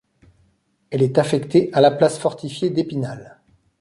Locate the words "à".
1.73-1.79